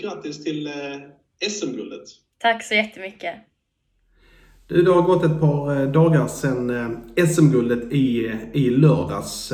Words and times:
stort 0.00 0.12
grattis 0.12 0.44
till 0.44 0.66
eh, 0.66 1.50
SM-guldet. 1.50 2.08
Tack 2.38 2.64
så 2.64 2.74
jättemycket. 2.74 3.34
Du, 4.68 4.82
det 4.82 4.90
har 4.90 5.02
gått 5.02 5.24
ett 5.24 5.40
par 5.40 5.80
eh, 5.80 5.90
dagar 5.90 6.26
sedan 6.26 6.70
eh, 7.16 7.26
SM-guldet 7.26 7.92
i, 7.92 8.32
i 8.52 8.70
lördags. 8.70 9.52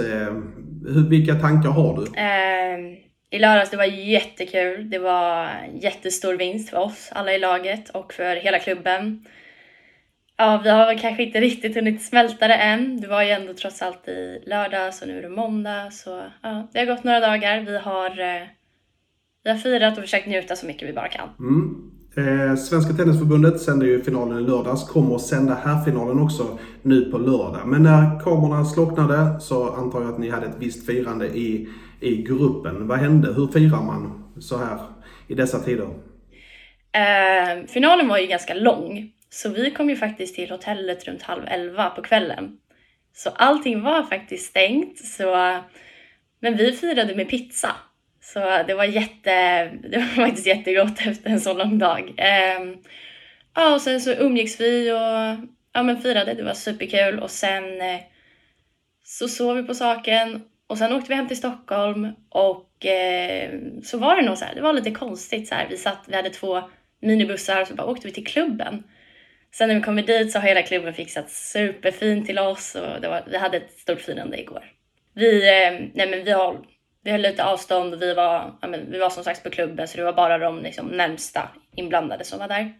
Hur, 0.87 1.09
vilka 1.09 1.35
tankar 1.35 1.71
har 1.71 1.97
du? 1.97 2.21
Eh, 2.21 2.99
I 3.31 3.39
lördags 3.39 3.71
det 3.71 3.77
var 3.77 3.85
jättekul. 3.85 4.91
Det 4.91 4.99
var 4.99 5.51
jättestor 5.83 6.35
vinst 6.35 6.71
för 6.71 6.77
oss 6.77 7.09
alla 7.13 7.33
i 7.35 7.39
laget 7.39 7.91
och 7.91 8.13
för 8.13 8.37
hela 8.37 8.59
klubben. 8.59 9.25
Ja, 10.39 10.61
vi 10.65 10.71
har 10.71 10.87
väl 10.87 10.99
kanske 10.99 11.23
inte 11.23 11.41
riktigt 11.41 11.75
hunnit 11.75 12.03
smälta 12.03 12.49
det 12.49 12.55
än. 12.55 13.01
Det 13.01 13.09
var 13.09 13.23
ju 13.23 13.31
ändå 13.31 13.55
trots 13.55 13.83
allt 13.83 14.09
i 14.09 14.43
lördags 14.47 15.03
och 15.03 15.09
nu 15.09 15.19
är 15.19 15.23
det 15.23 15.29
måndag. 15.29 15.91
Så 15.91 16.23
ja, 16.43 16.69
det 16.73 16.79
har 16.79 16.87
gått 16.87 17.05
några 17.05 17.21
dagar. 17.21 17.61
Vi 17.61 17.79
har, 17.79 18.21
eh, 18.21 18.43
vi 19.47 19.51
har 19.51 19.59
firat 19.59 19.97
och 19.97 20.05
försökt 20.05 20.27
njuta 20.27 20.57
så 20.57 20.67
mycket 20.67 20.89
vi 20.89 20.93
bara 20.93 21.09
kan. 21.09 21.29
Mm. 21.39 21.93
Eh, 22.17 22.57
Svenska 22.57 22.93
Tennisförbundet 22.93 23.61
sänder 23.61 23.87
ju 23.87 24.03
finalen 24.03 24.39
i 24.39 24.43
lördags, 24.43 24.89
kommer 24.89 25.15
att 25.15 25.23
sända 25.23 25.55
här-finalen 25.55 26.19
också 26.19 26.59
nu 26.83 27.11
på 27.11 27.19
lördag. 27.19 27.61
Men 27.67 27.83
när 27.83 28.21
kamerorna 28.21 28.65
slocknade 28.65 29.41
så 29.41 29.75
antar 29.75 30.03
jag 30.03 30.13
att 30.13 30.19
ni 30.19 30.29
hade 30.29 30.47
ett 30.47 30.57
visst 30.59 30.87
firande 30.87 31.27
i, 31.27 31.69
i 32.01 32.23
gruppen. 32.23 32.89
Vad 32.89 32.99
hände? 32.99 33.33
Hur 33.33 33.47
firar 33.47 33.83
man 33.83 34.25
så 34.39 34.57
här 34.57 34.79
i 35.29 35.35
dessa 35.35 35.59
tider? 35.59 35.89
Eh, 36.93 37.67
finalen 37.67 38.09
var 38.09 38.19
ju 38.19 38.27
ganska 38.27 38.55
lång, 38.55 39.11
så 39.31 39.49
vi 39.49 39.71
kom 39.71 39.91
ju 39.91 39.97
faktiskt 39.97 40.35
till 40.35 40.51
hotellet 40.51 41.05
runt 41.05 41.23
halv 41.23 41.43
elva 41.47 41.91
på 41.91 42.03
kvällen. 42.03 42.57
Så 43.15 43.31
allting 43.31 43.83
var 43.83 44.03
faktiskt 44.03 44.47
stängt, 44.47 44.99
så, 44.99 45.61
men 46.41 46.57
vi 46.57 46.73
firade 46.73 47.15
med 47.15 47.29
pizza. 47.29 47.71
Så 48.33 48.63
det 48.67 48.75
var, 48.75 48.85
jätte, 48.85 49.65
det 49.91 49.99
var 49.99 50.25
faktiskt 50.27 50.47
jättegott 50.47 51.07
efter 51.07 51.31
en 51.31 51.41
så 51.41 51.55
lång 51.55 51.79
dag. 51.79 52.15
Ehm, 52.17 52.77
ja, 53.55 53.75
och 53.75 53.81
sen 53.81 54.01
så 54.01 54.13
umgicks 54.13 54.61
vi 54.61 54.93
och 54.93 55.49
ja, 55.73 55.83
men 55.83 56.01
firade, 56.01 56.35
det 56.35 56.43
var 56.43 56.55
superkul. 56.55 57.19
Och 57.19 57.31
sen 57.31 57.81
eh, 57.81 58.01
så 59.05 59.29
sov 59.29 59.57
vi 59.57 59.63
på 59.63 59.75
saken 59.75 60.43
och 60.67 60.79
sen 60.79 60.93
åkte 60.93 61.09
vi 61.09 61.15
hem 61.15 61.29
till 61.29 61.37
Stockholm 61.37 62.13
och 62.29 62.87
eh, 62.87 63.51
så 63.85 63.99
var 63.99 64.17
det 64.17 64.23
nog 64.23 64.39
så 64.39 64.45
här, 64.45 64.55
det 64.55 64.61
var 64.61 64.73
lite 64.73 64.91
konstigt 64.91 65.49
så 65.49 65.55
här. 65.55 65.67
Vi 65.71 65.77
satt, 65.77 66.05
vi 66.07 66.17
hade 66.17 66.31
två 66.31 66.71
minibussar 67.03 67.61
och 67.61 67.69
så 67.69 67.75
bara 67.75 67.87
åkte 67.87 68.07
vi 68.07 68.13
till 68.13 68.27
klubben. 68.27 68.83
Sen 69.55 69.69
när 69.69 69.75
vi 69.75 69.83
kommer 69.83 70.03
dit 70.03 70.33
så 70.33 70.39
har 70.39 70.49
hela 70.49 70.63
klubben 70.63 70.95
fixat 70.95 71.31
superfint 71.31 72.27
till 72.27 72.39
oss 72.39 72.75
och 72.75 73.01
det 73.01 73.09
var, 73.09 73.25
vi 73.31 73.37
hade 73.37 73.57
ett 73.57 73.79
stort 73.79 74.01
firande 74.01 74.41
igår. 74.41 74.65
Vi, 75.15 75.49
eh, 75.49 75.73
nej 75.95 76.11
men 76.11 76.25
vi, 76.25 76.31
har, 76.31 76.57
vi 77.07 77.13
höll 77.13 77.21
lite 77.21 77.45
avstånd 77.45 77.95
och 77.95 78.03
vi 78.03 78.15
var, 78.15 78.59
ja 78.61 78.69
men, 78.69 78.91
vi 78.91 78.99
var 78.99 79.11
som 79.11 79.25
sagt 79.25 79.43
på 79.43 79.51
klubben 79.51 79.89
så 79.89 79.97
det 79.97 80.05
var 80.05 80.13
bara 80.13 80.39
de 80.39 80.63
liksom, 80.63 80.87
närmsta 80.87 81.49
inblandade 81.77 82.25
som 82.25 82.39
var 82.39 82.49
där. 82.49 82.75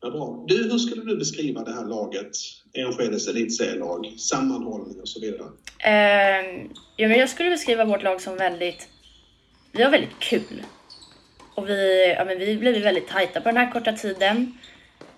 Ja, 0.00 0.10
bra. 0.10 0.44
Du, 0.48 0.70
hur 0.70 0.78
skulle 0.78 1.02
du 1.02 1.16
beskriva 1.16 1.64
det 1.64 1.72
här 1.72 1.84
laget?Enskedes 1.84 3.28
elitserielag, 3.28 4.14
sammanhållning 4.18 5.00
och 5.00 5.08
så 5.08 5.20
vidare. 5.20 5.48
Eh, 5.78 6.66
ja, 6.96 7.08
men 7.08 7.18
jag 7.18 7.28
skulle 7.28 7.50
beskriva 7.50 7.84
vårt 7.84 8.02
lag 8.02 8.20
som 8.20 8.36
väldigt... 8.36 8.88
Vi 9.72 9.82
har 9.82 9.90
väldigt 9.90 10.18
kul. 10.18 10.62
Och 11.54 11.68
vi, 11.68 12.14
ja, 12.18 12.24
men 12.24 12.38
vi 12.38 12.56
blev 12.56 12.82
väldigt 12.82 13.08
tajta 13.08 13.40
på 13.40 13.48
den 13.48 13.56
här 13.56 13.72
korta 13.72 13.92
tiden. 13.92 14.58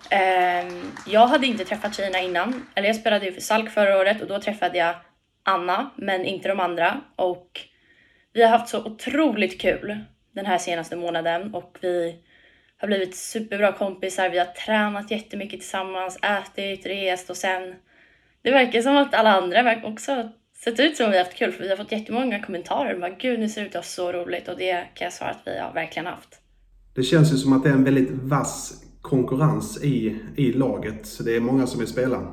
Eh, 0.09 0.73
jag 1.07 1.27
hade 1.27 1.47
inte 1.47 1.65
träffat 1.65 1.95
tjejerna 1.95 2.19
innan. 2.19 2.65
Eller 2.75 2.87
jag 2.87 2.95
spelade 2.95 3.25
ju 3.25 3.33
för 3.33 3.41
Salk 3.41 3.69
förra 3.69 3.97
året 3.97 4.21
och 4.21 4.27
då 4.27 4.41
träffade 4.41 4.77
jag 4.77 4.95
Anna, 5.43 5.89
men 5.95 6.25
inte 6.25 6.47
de 6.47 6.59
andra. 6.59 7.01
Och 7.15 7.61
vi 8.33 8.43
har 8.43 8.49
haft 8.49 8.69
så 8.69 8.85
otroligt 8.85 9.61
kul 9.61 9.97
den 10.31 10.45
här 10.45 10.57
senaste 10.57 10.95
månaden 10.95 11.53
och 11.55 11.77
vi 11.81 12.15
har 12.77 12.87
blivit 12.87 13.15
superbra 13.15 13.71
kompisar. 13.71 14.29
Vi 14.29 14.39
har 14.39 14.45
tränat 14.45 15.11
jättemycket 15.11 15.59
tillsammans, 15.59 16.19
ätit, 16.21 16.85
rest 16.85 17.29
och 17.29 17.37
sen... 17.37 17.75
Det 18.41 18.51
verkar 18.51 18.81
som 18.81 18.97
att 18.97 19.13
alla 19.13 19.31
andra 19.31 19.81
också 19.83 20.29
sett 20.63 20.79
ut 20.79 20.97
som 20.97 21.05
att 21.05 21.13
vi 21.13 21.17
har 21.17 21.25
haft 21.25 21.37
kul 21.37 21.51
för 21.51 21.63
vi 21.63 21.69
har 21.69 21.77
fått 21.77 21.91
jättemånga 21.91 22.43
kommentarer. 22.43 22.99
Bara, 22.99 23.09
Gud, 23.09 23.39
ni 23.39 23.49
ser 23.49 23.61
ut 23.61 23.67
att 23.67 23.73
ha 23.75 23.83
så 23.83 24.11
roligt 24.11 24.47
och 24.47 24.57
det 24.57 24.73
kan 24.93 25.05
jag 25.05 25.13
svara 25.13 25.29
att 25.29 25.41
vi 25.45 25.59
har 25.59 25.73
verkligen 25.73 26.05
haft. 26.05 26.39
Det 26.95 27.03
känns 27.03 27.33
ju 27.33 27.37
som 27.37 27.53
att 27.53 27.63
det 27.63 27.69
är 27.69 27.73
en 27.73 27.83
väldigt 27.83 28.11
vass 28.11 28.83
konkurrens 29.01 29.83
i, 29.83 30.19
i 30.35 30.51
laget. 30.53 31.05
Så 31.05 31.23
det 31.23 31.35
är 31.35 31.39
många 31.39 31.67
som 31.67 31.79
vill 31.79 31.87
spela. 31.89 32.31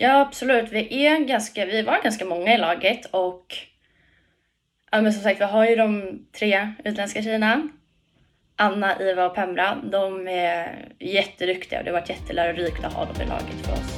Ja, 0.00 0.20
absolut. 0.20 0.72
Vi, 0.72 1.06
är 1.06 1.18
ganska, 1.18 1.64
vi 1.64 1.82
var 1.82 2.02
ganska 2.02 2.24
många 2.24 2.54
i 2.54 2.58
laget 2.58 3.06
och 3.10 3.56
ja, 4.90 5.00
men 5.00 5.12
som 5.12 5.22
sagt, 5.22 5.40
vi 5.40 5.44
har 5.44 5.66
ju 5.66 5.76
de 5.76 6.18
tre 6.38 6.72
utländska 6.84 7.22
tjejerna. 7.22 7.68
Anna, 8.56 9.02
Iva 9.02 9.26
och 9.26 9.34
Pemra. 9.34 9.78
De 9.84 10.28
är 10.28 10.88
jätteduktiga 10.98 11.78
och 11.78 11.84
det 11.84 11.90
har 11.90 12.00
varit 12.00 12.10
jättelärorikt 12.10 12.84
att 12.84 12.92
ha 12.92 13.04
dem 13.04 13.22
i 13.22 13.26
laget 13.26 13.66
för 13.66 13.72
oss. 13.72 13.97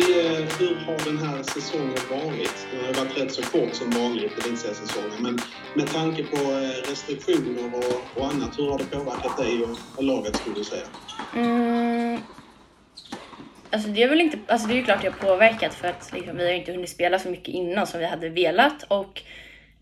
Hur 0.00 0.74
har 0.86 1.04
den 1.04 1.18
här 1.18 1.42
säsongen 1.42 1.98
varit? 2.10 2.66
Den 2.72 2.84
har 2.84 3.04
varit 3.04 3.18
rätt 3.18 3.32
så 3.32 3.42
kort 3.42 3.74
som 3.74 3.90
vanligt, 3.90 4.46
elitseriesäsongen. 4.46 5.22
Men 5.22 5.38
med 5.74 5.86
tanke 5.86 6.22
på 6.22 6.36
eh, 6.36 6.90
restriktioner 6.90 7.74
och, 7.74 8.20
och 8.20 8.26
annat, 8.26 8.58
hur 8.58 8.70
har 8.70 8.78
det 8.78 8.84
påverkat 8.84 9.36
dig 9.36 9.62
och, 9.62 9.78
och 9.96 10.04
laget 10.04 10.36
skulle 10.36 10.56
du 10.56 10.64
säga? 10.64 10.86
Mm. 11.34 12.20
Alltså 13.70 13.88
det 13.88 14.02
är 14.02 14.08
väl 14.08 14.20
inte, 14.20 14.38
alltså 14.46 14.68
det 14.68 14.74
är 14.74 14.76
ju 14.76 14.84
klart 14.84 15.02
det 15.02 15.08
har 15.08 15.28
påverkat 15.28 15.74
för 15.74 15.88
att 15.88 16.12
liksom, 16.12 16.36
vi 16.36 16.44
har 16.44 16.52
inte 16.52 16.72
hunnit 16.72 16.90
spela 16.90 17.18
så 17.18 17.28
mycket 17.28 17.48
innan 17.48 17.86
som 17.86 18.00
vi 18.00 18.06
hade 18.06 18.28
velat 18.28 18.82
och 18.88 19.22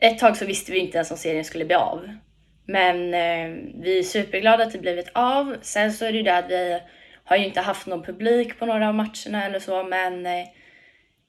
ett 0.01 0.19
tag 0.19 0.37
så 0.37 0.45
visste 0.45 0.73
vi 0.73 0.79
inte 0.79 0.99
ens 0.99 1.11
om 1.11 1.17
serien 1.17 1.45
skulle 1.45 1.65
bli 1.65 1.75
av. 1.75 2.09
Men 2.67 3.15
eh, 3.15 3.57
vi 3.83 3.99
är 3.99 4.03
superglada 4.03 4.65
att 4.65 4.73
det 4.73 4.79
blivit 4.79 5.09
av. 5.15 5.57
Sen 5.63 5.93
så 5.93 6.05
är 6.05 6.13
det 6.13 6.19
ju 6.19 6.25
det 6.25 6.39
att 6.39 6.51
vi 6.51 6.81
har 7.33 7.39
ju 7.39 7.47
inte 7.47 7.61
haft 7.61 7.87
någon 7.87 8.03
publik 8.03 8.59
på 8.59 8.67
några 8.67 8.89
av 8.89 8.95
matcherna 8.95 9.45
eller 9.47 9.61
så 9.61 9.83
men 9.83 10.27
eh, 10.27 10.47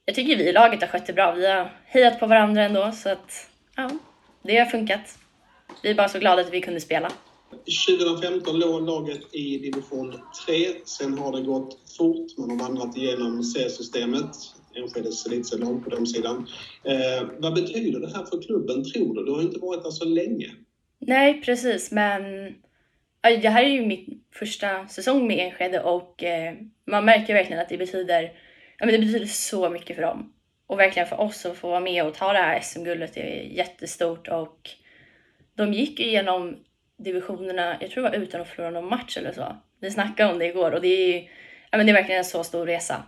jag 0.05 0.15
tycker 0.15 0.37
vi 0.37 0.49
i 0.49 0.53
laget 0.53 0.81
har 0.81 0.87
skött 0.87 1.07
det 1.07 1.13
bra. 1.13 1.31
Vi 1.31 1.47
har 1.47 1.71
hejat 1.85 2.19
på 2.19 2.27
varandra 2.27 2.63
ändå 2.63 2.91
så 2.91 3.09
att 3.09 3.49
ja, 3.75 3.89
det 4.43 4.57
har 4.57 4.65
funkat. 4.65 5.17
Vi 5.83 5.89
är 5.89 5.95
bara 5.95 6.09
så 6.09 6.19
glada 6.19 6.41
att 6.41 6.53
vi 6.53 6.61
kunde 6.61 6.81
spela. 6.81 7.11
2015 7.87 8.59
låg 8.59 8.81
laget 8.81 9.35
i 9.35 9.57
division 9.57 10.13
3. 10.47 10.55
Sen 10.85 11.17
har 11.17 11.31
det 11.31 11.41
gått 11.41 11.77
fort. 11.97 12.37
Man 12.37 12.49
har 12.49 12.57
vandrat 12.57 12.97
igenom 12.97 13.43
C-systemet. 13.43 14.35
Enskedes 14.75 15.25
elitserielag 15.25 15.83
på 15.83 15.89
den 15.89 16.07
sidan. 16.07 16.47
Eh, 16.83 17.27
vad 17.39 17.53
betyder 17.53 17.99
det 17.99 18.07
här 18.07 18.25
för 18.25 18.41
klubben, 18.41 18.91
tror 18.91 19.15
du? 19.15 19.23
Du 19.25 19.31
har 19.31 19.41
inte 19.41 19.59
varit 19.59 19.83
där 19.83 19.91
så 19.91 20.05
länge. 20.05 20.51
Nej, 20.99 21.41
precis, 21.41 21.91
men 21.91 22.21
det 23.23 23.49
här 23.49 23.63
är 23.63 23.67
ju 23.67 23.85
min 23.85 24.23
första 24.31 24.87
säsong 24.87 25.27
med 25.27 25.39
Enskede 25.39 25.81
och 25.81 26.23
eh, 26.23 26.53
man 26.85 27.05
märker 27.05 27.33
verkligen 27.33 27.61
att 27.61 27.69
det 27.69 27.77
betyder, 27.77 28.21
ja, 28.77 28.85
men 28.85 28.91
det 28.91 28.99
betyder 28.99 29.25
så 29.25 29.69
mycket 29.69 29.95
för 29.95 30.03
dem. 30.03 30.33
Och 30.67 30.79
verkligen 30.79 31.07
för 31.07 31.21
oss 31.21 31.45
att 31.45 31.57
få 31.57 31.69
vara 31.69 31.79
med 31.79 32.05
och 32.05 32.13
ta 32.13 32.33
det 32.33 32.39
här 32.39 32.59
SM-guldet 32.59 33.17
är 33.17 33.41
jättestort 33.41 34.27
och 34.27 34.69
de 35.55 35.73
gick 35.73 35.99
ju 35.99 36.05
igenom 36.05 36.57
divisionerna, 36.97 37.77
jag 37.79 37.91
tror 37.91 38.03
det 38.03 38.09
var 38.09 38.17
utan 38.17 38.41
att 38.41 38.47
förlora 38.47 38.71
någon 38.71 38.89
match 38.89 39.17
eller 39.17 39.31
så. 39.31 39.57
Vi 39.79 39.91
snackade 39.91 40.33
om 40.33 40.39
det 40.39 40.45
igår 40.45 40.71
och 40.71 40.81
det 40.81 40.87
är 40.87 41.07
ju, 41.07 41.27
ja, 41.71 41.77
men 41.77 41.85
det 41.85 41.91
är 41.91 41.93
verkligen 41.93 42.19
en 42.19 42.25
så 42.25 42.43
stor 42.43 42.65
resa. 42.65 43.03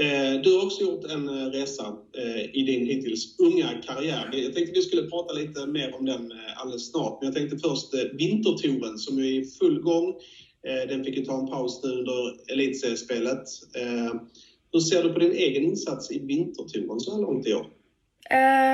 Eh, 0.00 0.40
du 0.40 0.56
har 0.56 0.66
också 0.66 0.82
gjort 0.82 1.04
en 1.04 1.28
eh, 1.28 1.46
resa 1.46 1.96
eh, 2.18 2.44
i 2.44 2.62
din 2.62 2.86
hittills 2.86 3.38
unga 3.38 3.82
karriär. 3.82 4.30
Jag 4.32 4.54
tänkte 4.54 4.72
vi 4.74 4.82
skulle 4.82 5.10
prata 5.10 5.34
lite 5.34 5.66
mer 5.66 5.94
om 5.94 6.04
den 6.04 6.32
alldeles 6.56 6.90
snart. 6.90 7.18
Men 7.20 7.26
jag 7.26 7.36
tänkte 7.36 7.68
först 7.68 7.94
Vintertouren 8.12 8.98
som 8.98 9.18
är 9.18 9.22
i 9.22 9.44
full 9.44 9.80
gång. 9.80 10.14
Den 10.88 11.04
fick 11.04 11.16
ju 11.16 11.24
ta 11.24 11.40
en 11.40 11.46
paus 11.46 11.80
nu 11.84 11.90
under 11.90 12.52
elitseriespelet. 12.52 13.42
Hur 14.72 14.80
ser 14.80 15.02
du 15.02 15.12
på 15.12 15.18
din 15.18 15.32
egen 15.32 15.62
insats 15.62 16.10
i 16.10 16.18
Vintertouren 16.18 17.00
så 17.00 17.14
här 17.14 17.22
långt 17.22 17.46
i 17.46 17.54
år? 17.54 17.66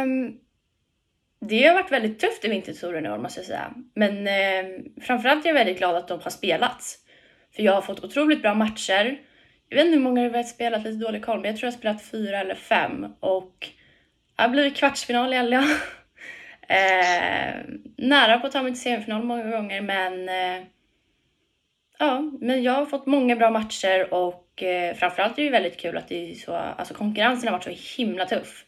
Um, 0.07 0.39
det 1.49 1.63
har 1.63 1.75
varit 1.75 1.93
väldigt 1.93 2.19
tufft 2.19 2.45
i 2.45 2.49
Vintertouren 2.49 3.07
i 3.07 3.11
år 3.11 3.19
måste 3.19 3.41
jag 3.41 3.47
säga. 3.47 3.75
Men 3.95 4.13
um, 4.19 5.03
framförallt 5.03 5.45
är 5.45 5.49
jag 5.49 5.55
väldigt 5.55 5.79
glad 5.79 5.97
att 5.97 6.09
de 6.09 6.21
har 6.21 6.31
spelats. 6.31 6.99
För 7.57 7.63
jag 7.63 7.73
har 7.73 7.83
fått 7.83 8.05
otroligt 8.05 8.43
bra 8.43 8.55
matcher 8.55 9.19
jag 9.73 9.77
vet 9.77 9.87
inte 9.87 9.97
hur 9.97 10.05
många 10.05 10.23
jag 10.23 10.31
har 10.31 10.43
spelat, 10.43 10.85
lite 10.85 11.05
dålig 11.05 11.25
koll, 11.25 11.41
men 11.41 11.51
jag 11.51 11.57
tror 11.59 11.67
jag 11.67 11.73
har 11.73 11.79
spelat 11.79 12.03
fyra 12.03 12.41
eller 12.41 12.55
fem 12.55 13.07
och 13.21 13.69
jag 14.37 14.45
har 14.45 14.49
blivit 14.49 14.77
kvartsfinal 14.77 15.35
i 15.35 15.37
alla. 15.37 15.57
eh, 16.69 17.65
nära 17.97 18.39
på 18.39 18.47
att 18.47 18.53
ta 18.53 18.63
mig 18.63 18.73
till 18.73 18.81
semifinal 18.81 19.23
många 19.23 19.51
gånger, 19.51 19.81
men 19.81 20.29
eh, 20.29 20.67
ja, 21.99 22.31
men 22.41 22.63
jag 22.63 22.73
har 22.73 22.87
fått 22.87 23.07
många 23.07 23.37
bra 23.37 23.51
matcher 23.51 24.15
och 24.15 24.63
eh, 24.63 24.95
framförallt 24.95 25.33
är 25.33 25.37
det 25.37 25.43
ju 25.43 25.51
väldigt 25.51 25.81
kul 25.81 25.97
att 25.97 26.09
det 26.09 26.31
är 26.31 26.35
så, 26.35 26.55
alltså 26.55 26.95
konkurrensen 26.95 27.49
har 27.49 27.59
varit 27.59 27.79
så 27.79 28.03
himla 28.03 28.25
tuff. 28.27 28.65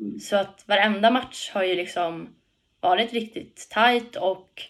Mm. 0.00 0.20
Så 0.20 0.36
att 0.36 0.64
varenda 0.66 1.10
match 1.10 1.50
har 1.54 1.64
ju 1.64 1.74
liksom 1.74 2.36
varit 2.80 3.12
riktigt 3.12 3.68
tight 3.70 4.16
och 4.16 4.62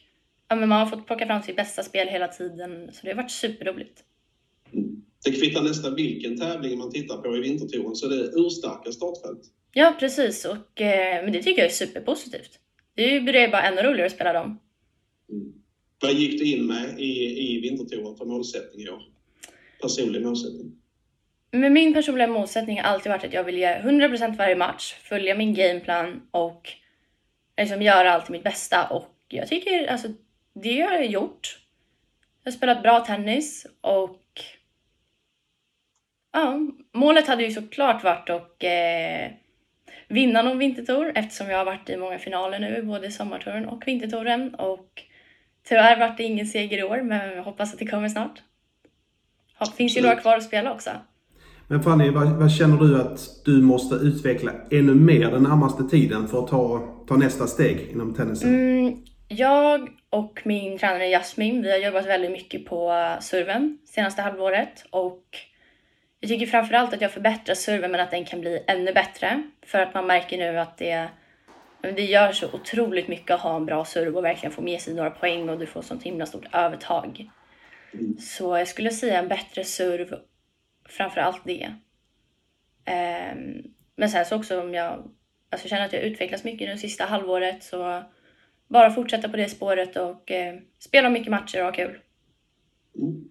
ja, 0.49 0.57
men 0.57 0.69
man 0.69 0.79
har 0.79 0.87
fått 0.87 1.07
plocka 1.07 1.27
fram 1.27 1.43
sitt 1.43 1.57
bästa 1.57 1.83
spel 1.83 2.09
hela 2.09 2.29
tiden. 2.29 2.91
Så 2.93 3.01
det 3.03 3.13
har 3.13 3.17
varit 3.17 3.31
superroligt. 3.31 4.05
Det 5.25 5.33
kvittar 5.33 5.63
nästan 5.63 5.95
vilken 5.95 6.39
tävling 6.39 6.79
man 6.79 6.91
tittar 6.91 7.17
på 7.17 7.37
i 7.37 7.41
vintertouren 7.41 7.95
så 7.95 8.09
det 8.09 8.15
är 8.15 8.47
urstarka 8.47 8.93
startfält. 8.93 9.41
Ja, 9.73 9.97
precis. 10.01 10.45
Och, 10.45 10.81
eh, 10.81 11.25
men 11.25 11.33
det 11.33 11.43
tycker 11.43 11.63
jag 11.63 11.71
är 11.71 11.75
superpositivt. 11.75 12.59
Det 12.95 13.21
blir 13.21 13.49
bara 13.49 13.63
ännu 13.63 13.83
roligare 13.83 14.07
att 14.07 14.13
spela 14.13 14.33
dem. 14.33 14.61
Mm. 15.33 15.53
Vad 16.03 16.13
gick 16.13 16.41
du 16.41 16.45
in 16.45 16.67
med 16.67 17.01
i, 17.01 17.41
i 17.49 17.61
vintertouren 17.61 18.17
för 18.17 18.25
målsättning 18.25 18.87
i 18.87 18.89
år? 18.89 19.03
Personlig 19.83 20.23
målsättning? 20.23 20.81
Men 21.51 21.73
min 21.73 21.95
personliga 21.95 22.29
målsättning 22.29 22.81
har 22.81 22.85
alltid 22.85 23.13
varit 23.13 23.25
att 23.25 23.33
jag 23.33 23.45
vill 23.45 23.59
ge 23.59 23.67
100% 23.67 24.37
varje 24.37 24.57
match, 24.57 24.95
följa 25.03 25.35
min 25.35 25.55
gameplan 25.55 26.23
och 26.31 26.69
liksom 27.61 27.83
göra 27.83 28.13
allt 28.13 28.29
mitt 28.29 28.45
bästa. 28.45 28.87
Och 28.87 29.15
jag 29.29 29.49
tycker 29.49 29.87
alltså, 29.87 30.09
det 30.55 30.81
har 30.81 30.93
jag 30.93 31.07
gjort. 31.07 31.59
Jag 32.45 32.53
har 32.53 32.57
spelat 32.57 32.83
bra 32.83 33.01
tennis 33.01 33.67
och 33.81 34.21
ja, 36.33 36.59
målet 36.95 37.29
hade 37.29 37.45
ju 37.45 37.51
såklart 37.51 38.05
varit 38.05 38.31
att 38.31 38.63
eh, 38.63 39.33
vinna 40.09 40.43
någon 40.43 40.59
vintertour 40.59 41.13
eftersom 41.15 41.51
jag 41.51 41.59
har 41.59 41.65
varit 41.65 41.91
i 41.91 41.97
många 41.97 42.19
finaler 42.19 42.59
nu, 42.59 42.83
både 42.83 43.11
sommartouren 43.11 43.67
och 43.67 43.83
vintertouren. 43.87 44.55
Och 44.55 45.03
tyvärr 45.69 45.99
vart 45.99 46.17
det 46.17 46.23
ingen 46.23 46.47
seger 46.47 46.79
i 46.79 46.83
år, 46.83 47.03
men 47.03 47.37
jag 47.37 47.43
hoppas 47.43 47.73
att 47.73 47.79
det 47.79 47.87
kommer 47.87 48.09
snart. 48.09 48.43
Ja, 49.59 49.67
finns 49.67 49.97
ju 49.97 50.03
några 50.03 50.17
kvar 50.17 50.37
att 50.37 50.45
spela 50.45 50.73
också. 50.73 50.91
Men 51.67 51.83
Fanny, 51.83 52.11
vad, 52.11 52.29
vad 52.29 52.53
känner 52.53 52.77
du 52.77 53.01
att 53.01 53.21
du 53.45 53.63
måste 53.63 53.95
utveckla 53.95 54.53
ännu 54.71 54.95
mer 54.95 55.31
den 55.31 55.43
närmaste 55.43 55.85
tiden 55.85 56.29
för 56.29 56.45
att 56.45 56.49
ta, 56.49 56.89
ta 57.09 57.17
nästa 57.17 57.47
steg 57.47 57.89
inom 57.93 58.15
tennisen? 58.15 58.55
Mm, 58.55 58.97
jag 59.29 59.89
och 60.11 60.41
min 60.45 60.79
tränare 60.79 61.07
Jasmin, 61.07 61.63
vi 61.63 61.71
har 61.71 61.79
jobbat 61.79 62.07
väldigt 62.07 62.31
mycket 62.31 62.67
på 62.67 62.93
serven 63.21 63.79
senaste 63.87 64.23
halvåret 64.23 64.85
och 64.91 65.23
jag 66.21 66.29
tycker 66.29 66.47
framförallt 66.47 66.95
att 66.95 67.01
jag 67.01 67.13
förbättrar 67.13 67.55
serven 67.55 67.91
men 67.91 68.01
att 68.01 68.11
den 68.11 68.25
kan 68.25 68.41
bli 68.41 68.65
ännu 68.67 68.93
bättre 68.93 69.43
för 69.63 69.79
att 69.79 69.95
man 69.95 70.07
märker 70.07 70.39
nu 70.39 70.59
att 70.59 70.79
det, 70.79 71.09
det 71.81 72.05
gör 72.05 72.33
så 72.33 72.53
otroligt 72.53 73.09
mycket 73.09 73.31
att 73.31 73.41
ha 73.41 73.57
en 73.57 73.67
bra 73.67 73.85
serve 73.85 74.19
och 74.19 74.25
verkligen 74.25 74.53
få 74.53 74.63
med 74.63 74.81
sig 74.81 74.95
några 74.95 75.11
poäng 75.11 75.49
och 75.49 75.59
du 75.59 75.67
får 75.67 75.83
sånt 75.83 76.03
himla 76.03 76.27
stort 76.27 76.55
övertag. 76.55 77.31
Mm. 77.93 78.19
Så 78.19 78.59
jag 78.59 78.69
skulle 78.69 78.91
säga 78.91 79.19
en 79.19 79.29
bättre 79.29 79.65
serve, 79.65 80.19
framförallt 80.89 81.45
det. 81.45 81.75
Ehm, 82.85 83.63
men 83.97 84.11
sen 84.11 84.25
så 84.25 84.37
också 84.37 84.61
om 84.61 84.75
jag 84.75 85.11
alltså 85.51 85.65
jag 85.65 85.71
känner 85.71 85.87
att 85.87 85.93
jag 85.93 86.03
utvecklas 86.03 86.45
mycket 86.45 86.69
nu 86.69 86.79
sista 86.79 87.05
halvåret 87.05 87.63
så 87.63 88.03
bara 88.69 88.91
fortsätta 88.91 89.29
på 89.29 89.37
det 89.37 89.49
spåret 89.49 89.97
och 89.97 90.31
eh, 90.31 90.59
spela 90.79 91.11
mycket 91.11 91.31
matcher 91.31 91.59
och 91.59 91.65
ha 91.65 91.73
kul. 91.73 91.99
Mm. 92.99 93.30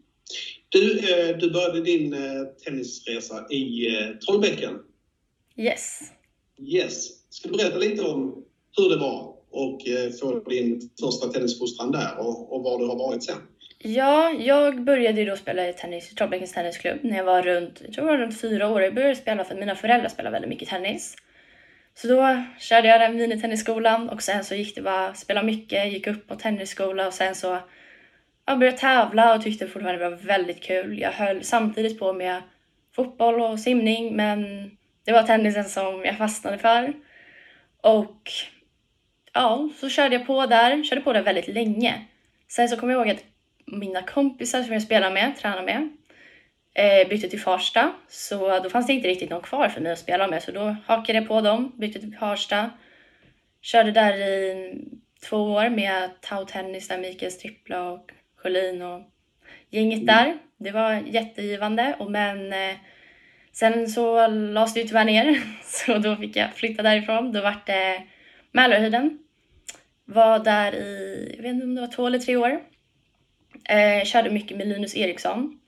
Du, 0.69 0.99
eh, 0.99 1.37
du 1.37 1.51
började 1.51 1.81
din 1.81 2.13
eh, 2.13 2.43
tennisresa 2.65 3.47
i 3.49 3.95
eh, 3.95 4.09
Trollbäcken. 4.17 4.79
Yes. 5.57 5.99
Yes. 6.59 7.09
Ska 7.29 7.49
du 7.49 7.57
berätta 7.57 7.77
lite 7.77 8.03
om 8.03 8.45
hur 8.77 8.89
det 8.89 8.97
var 8.97 9.35
och 9.51 9.81
få 10.19 10.39
din 10.49 10.89
första 11.01 11.27
tennisfostran 11.27 11.91
där 11.91 12.19
och, 12.19 12.53
och 12.53 12.63
var 12.63 12.79
du 12.79 12.85
har 12.85 12.95
varit 12.95 13.23
sen? 13.23 13.37
Ja, 13.79 14.31
jag 14.31 14.83
började 14.83 15.21
ju 15.21 15.25
då 15.25 15.35
spela 15.35 15.69
i 15.69 15.73
tennis 15.73 16.15
Trollbäckens 16.15 16.53
tennisklubb 16.53 16.97
när 17.01 17.17
jag 17.17 17.23
var 17.23 17.41
runt, 17.41 17.81
jag 17.85 17.93
tror 17.93 18.07
jag 18.07 18.17
var 18.17 18.23
runt 18.23 18.41
fyra 18.41 18.69
år. 18.69 18.81
Jag 18.81 18.95
började 18.95 19.15
spela 19.15 19.45
för 19.45 19.53
att 19.53 19.59
mina 19.59 19.75
föräldrar 19.75 20.09
spelar 20.09 20.31
väldigt 20.31 20.49
mycket 20.49 20.69
tennis. 20.69 21.15
Så 21.95 22.07
då 22.07 22.43
körde 22.59 22.87
jag 22.87 23.01
den 23.01 23.17
minitennisskolan 23.17 24.09
och 24.09 24.21
sen 24.21 24.43
så 24.43 24.55
gick 24.55 24.75
det 24.75 24.81
bara 24.81 25.13
spela 25.13 25.43
mycket, 25.43 25.93
gick 25.93 26.07
upp 26.07 26.27
på 26.27 26.35
tennisskola 26.35 27.07
och 27.07 27.13
sen 27.13 27.35
så 27.35 27.59
jag 28.49 28.59
började 28.59 28.77
tävla 28.77 29.35
och 29.35 29.41
tyckte 29.41 29.67
fortfarande 29.67 30.03
det 30.03 30.09
var 30.09 30.17
väldigt 30.17 30.63
kul. 30.63 30.99
Jag 30.99 31.11
höll 31.11 31.43
samtidigt 31.43 31.99
på 31.99 32.13
med 32.13 32.41
fotboll 32.95 33.41
och 33.41 33.59
simning 33.59 34.15
men 34.15 34.71
det 35.05 35.11
var 35.11 35.23
tennisen 35.23 35.65
som 35.65 36.05
jag 36.05 36.17
fastnade 36.17 36.57
för. 36.57 36.93
Och 37.81 38.31
ja, 39.33 39.69
så 39.79 39.89
körde 39.89 40.15
jag 40.15 40.27
på 40.27 40.45
där, 40.45 40.83
körde 40.83 41.01
på 41.01 41.13
där 41.13 41.21
väldigt 41.21 41.47
länge. 41.47 42.05
Sen 42.47 42.69
så 42.69 42.77
kommer 42.77 42.93
jag 42.93 43.07
ihåg 43.07 43.15
att 43.15 43.23
mina 43.65 44.01
kompisar 44.01 44.63
som 44.63 44.73
jag 44.73 44.81
spelade 44.81 45.13
med, 45.13 45.37
tränade 45.37 45.63
med, 45.63 45.89
eh, 46.73 47.09
bytte 47.09 47.29
till 47.29 47.41
Farsta. 47.41 47.93
Så 48.07 48.59
då 48.59 48.69
fanns 48.69 48.87
det 48.87 48.93
inte 48.93 49.07
riktigt 49.07 49.29
någon 49.29 49.41
kvar 49.41 49.69
för 49.69 49.81
mig 49.81 49.91
att 49.91 49.99
spela 49.99 50.27
med. 50.27 50.43
Så 50.43 50.51
då 50.51 50.75
hakade 50.85 51.19
jag 51.19 51.27
på 51.27 51.41
dem, 51.41 51.71
bytte 51.75 51.99
till 51.99 52.17
Farsta. 52.17 52.69
Körde 53.61 53.91
där 53.91 54.17
i 54.17 54.73
två 55.29 55.37
år 55.37 55.69
med 55.69 56.21
Tau 56.21 56.45
Tennis, 56.45 56.87
där 56.87 56.97
Mikael 56.97 57.31
Strippla 57.31 57.89
och 57.89 58.11
Sjölin 58.43 58.81
och 58.81 59.01
gänget 59.69 60.07
där. 60.07 60.37
Det 60.57 60.71
var 60.71 60.93
jättegivande. 60.93 61.95
Och 61.99 62.11
men 62.11 62.53
eh, 62.53 62.75
sen 63.51 63.87
så 63.89 64.27
lades 64.27 64.73
det 64.73 64.79
ju 64.79 64.87
tyvärr 64.87 65.05
ner. 65.05 65.41
Så 65.63 65.97
då 65.97 66.15
fick 66.15 66.35
jag 66.35 66.53
flytta 66.53 66.83
därifrån. 66.83 67.31
Då 67.31 67.41
vart 67.41 67.67
det 67.67 68.03
Mälarhöjden. 68.51 69.19
Var 70.05 70.39
där 70.39 70.75
i, 70.75 71.33
jag 71.35 71.43
vet 71.43 71.53
inte 71.53 71.65
om 71.65 71.75
det 71.75 71.81
var 71.81 71.87
två 71.87 72.07
eller 72.07 72.19
tre 72.19 72.35
år. 72.35 72.59
Eh, 73.69 74.05
körde 74.05 74.29
mycket 74.29 74.57
med 74.57 74.67
Linus 74.67 74.95
Eriksson 74.95 75.59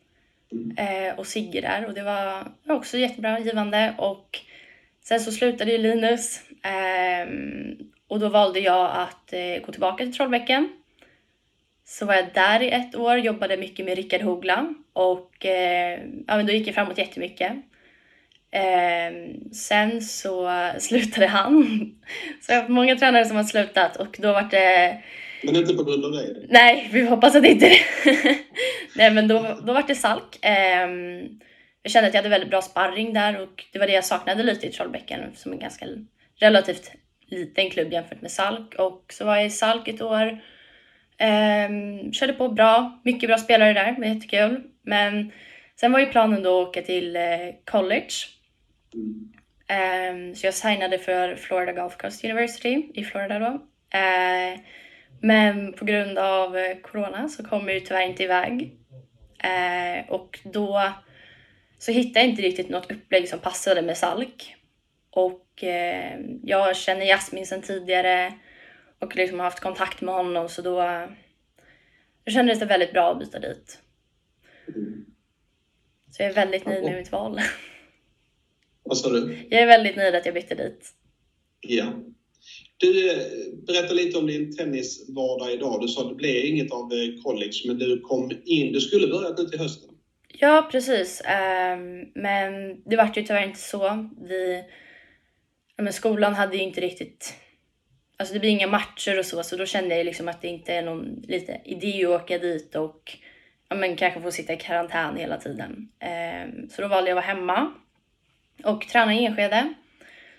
eh, 0.78 1.20
och 1.20 1.28
Sigge 1.28 1.62
där 1.62 1.86
och 1.86 1.94
det 1.94 2.04
var 2.04 2.52
var 2.64 2.76
också 2.76 2.98
jättebra, 2.98 3.40
givande. 3.40 3.96
Och 3.98 4.40
sen 5.04 5.20
så 5.20 5.32
slutade 5.32 5.72
ju 5.72 5.78
Linus 5.78 6.42
ehm, 6.64 7.78
och 8.08 8.20
då 8.20 8.30
valde 8.30 8.60
jag 8.60 8.92
att 8.94 9.34
eh, 9.34 9.66
gå 9.66 9.72
tillbaka 9.72 10.04
till 10.04 10.14
Trollbäcken. 10.14 10.81
Så 11.92 12.06
var 12.06 12.14
jag 12.14 12.34
där 12.34 12.62
i 12.62 12.70
ett 12.70 12.96
år, 12.96 13.18
jobbade 13.18 13.58
mycket 13.58 13.86
med 13.86 13.96
Rickard 13.96 14.22
Hogla 14.22 14.74
och 14.94 15.46
eh, 15.46 16.00
ja, 16.28 16.38
men 16.38 16.46
då 16.46 16.54
gick 16.54 16.68
jag 16.68 16.76
framåt 16.76 16.98
jättemycket. 16.98 17.52
Ehm, 18.52 19.54
sen 19.54 20.02
så 20.02 20.52
slutade 20.80 21.28
han. 21.28 21.66
Så 22.42 22.52
jag 22.52 22.56
har 22.56 22.62
haft 22.62 22.70
många 22.70 22.96
tränare 22.96 23.26
som 23.26 23.38
har 23.38 23.44
slutat 23.44 23.96
och 23.98 24.18
då 24.20 24.34
var 24.34 24.48
det 24.52 25.02
Men 25.44 25.56
inte 25.56 25.74
på 25.74 25.84
grund 25.84 26.06
av 26.06 26.12
dig? 26.12 26.46
Nej, 26.50 26.90
vi 26.92 27.06
hoppas 27.06 27.36
att 27.36 27.44
det 27.44 27.50
inte 27.50 27.66
är 27.66 27.70
det. 27.70 28.38
Nej, 28.96 29.12
men 29.12 29.28
då, 29.28 29.60
då 29.66 29.74
var 29.74 29.84
det 29.88 29.96
Salk. 29.96 30.40
Ehm, 30.42 31.40
jag 31.84 31.92
kände 31.92 32.08
att 32.08 32.14
jag 32.14 32.22
hade 32.22 32.30
väldigt 32.30 32.50
bra 32.50 32.62
sparring 32.62 33.14
där 33.14 33.42
och 33.42 33.66
det 33.72 33.80
var 33.80 33.88
det 33.88 33.94
jag 33.94 34.06
saknade 34.06 34.44
lite 34.44 34.68
i 34.68 34.72
Trollbäcken 34.72 35.20
som 35.36 35.52
en 35.52 35.60
ganska 35.60 35.86
relativt 36.40 36.92
liten 37.28 37.70
klubb 37.70 37.92
jämfört 37.92 38.22
med 38.22 38.32
Salk. 38.32 38.76
Och 38.76 39.06
så 39.10 39.26
var 39.26 39.36
jag 39.36 39.46
i 39.46 39.50
Salk 39.50 39.88
ett 39.88 40.02
år. 40.02 40.42
Ehm, 41.22 42.14
körde 42.14 42.34
på 42.34 42.50
bra, 42.50 43.00
mycket 43.04 43.30
bra 43.30 43.38
spelare 43.38 43.74
där, 43.74 43.92
det 43.92 44.02
var 44.02 44.08
jättekul. 44.08 44.64
Men 44.82 45.32
sen 45.80 45.92
var 45.92 46.00
ju 46.00 46.06
planen 46.06 46.44
då 46.44 46.62
att 46.62 46.68
åka 46.68 46.82
till 46.82 47.16
eh, 47.16 47.22
college. 47.66 48.14
Mm. 48.94 50.36
Så 50.36 50.48
jag 50.48 50.54
signade 50.54 50.98
för 50.98 51.36
Florida 51.36 51.72
Gulf 51.72 51.98
Coast 51.98 52.24
University 52.24 52.92
i 52.94 53.04
Florida 53.04 53.40
då. 53.40 53.62
Ehm, 53.98 54.60
men 55.22 55.74
på 55.74 55.86
grund 55.86 56.18
av 56.18 56.58
eh, 56.58 56.78
corona 56.78 57.30
så 57.30 57.44
kom 57.44 57.66
jag 57.66 57.74
ju 57.74 57.80
tyvärr 57.80 58.08
inte 58.08 58.24
iväg. 58.24 58.78
Eh, 59.44 60.10
och 60.10 60.40
då 60.44 60.92
så 61.78 61.92
hittade 61.92 62.20
jag 62.20 62.30
inte 62.30 62.42
riktigt 62.42 62.70
något 62.70 62.92
upplägg 62.92 63.30
som 63.30 63.40
passade 63.40 63.82
med 63.82 63.98
Salk. 63.98 64.56
Och 65.12 65.64
eh, 65.64 66.20
jag 66.44 66.76
känner 66.76 67.06
Jasmin 67.06 67.46
sedan 67.46 67.62
tidigare 67.62 68.34
och 69.02 69.16
liksom 69.16 69.40
haft 69.40 69.60
kontakt 69.60 70.02
med 70.02 70.14
honom 70.14 70.50
så 70.50 70.62
då, 70.62 71.08
då 72.26 72.32
kändes 72.32 72.60
det 72.60 72.66
väldigt 72.66 72.92
bra 72.92 73.12
att 73.12 73.20
byta 73.20 73.40
dit. 73.40 73.80
Så 76.12 76.24
jag 76.24 76.30
är 76.30 76.34
väldigt 76.34 76.66
nöjd 76.66 76.84
med 76.84 76.98
mitt 76.98 77.12
val. 77.12 77.40
Vad 78.84 78.98
sa 78.98 79.10
du? 79.10 79.38
Jag 79.50 79.62
är 79.62 79.68
väldigt 79.68 79.96
nöjd 79.96 80.16
att 80.16 80.26
jag 80.26 80.34
bytte 80.34 80.56
dit. 80.56 80.94
Ja. 81.62 81.94
Du, 82.78 83.16
berätta 83.68 83.94
lite 83.94 84.18
om 84.18 84.28
din 84.28 84.58
tennisvardag 84.58 85.54
idag. 85.54 85.82
Du 85.82 85.88
sa 85.88 86.02
att 86.02 86.10
det 86.10 86.16
blev 86.16 86.46
inget 86.46 86.72
av 86.72 86.94
eh, 86.94 87.24
college, 87.24 87.54
men 87.68 87.78
du 87.78 88.02
kom 88.02 88.32
in. 88.46 88.74
Du 88.74 88.80
skulle 88.80 89.08
börjat 89.08 89.38
nu 89.38 89.46
till 89.46 89.60
hösten. 89.60 89.90
Ja, 90.28 90.70
precis. 90.72 91.22
Ehm, 91.26 92.06
men 92.16 92.82
det 92.90 92.96
vart 92.96 93.18
ju 93.18 93.24
tyvärr 93.24 93.48
inte 93.48 93.60
så. 93.60 94.10
Vi, 94.22 94.64
men 95.78 95.94
skolan 95.94 96.34
hade 96.34 96.58
ju 96.58 96.64
inte 96.64 96.82
riktigt... 96.82 97.34
Alltså 98.22 98.34
det 98.34 98.40
blir 98.40 98.50
inga 98.50 98.68
matcher 98.68 99.20
och 99.20 99.26
så, 99.26 99.44
så 99.44 99.56
då 99.56 99.66
kände 99.66 99.98
jag 99.98 100.06
liksom 100.06 100.28
att 100.28 100.42
det 100.42 100.48
inte 100.48 100.74
är 100.74 100.82
någon 100.82 101.24
lite 101.28 101.62
idé 101.66 102.06
att 102.06 102.22
åka 102.22 102.38
dit 102.38 102.76
och 102.76 103.18
ja, 103.70 103.76
men 103.76 103.96
kanske 103.96 104.22
få 104.22 104.32
sitta 104.32 104.54
i 104.54 104.58
karantän 104.58 105.18
hela 105.18 105.38
tiden. 105.38 105.92
Eh, 106.00 106.70
så 106.70 106.82
då 106.82 106.88
valde 106.88 107.10
jag 107.10 107.18
att 107.18 107.26
vara 107.26 107.36
hemma 107.36 107.74
och 108.64 108.88
träna 108.88 109.14
i 109.14 109.26
Enskede. 109.26 109.74